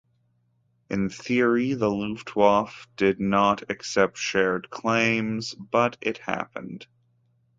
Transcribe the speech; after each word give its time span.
In 0.89 1.09
theory 1.11 1.75
the 1.75 1.87
Luftwaffe 1.89 2.87
did 2.95 3.19
not 3.19 3.69
accept 3.69 4.17
shared 4.17 4.71
claims, 4.71 5.53
but 5.53 5.95
it 6.01 6.17
happened. 6.17 6.87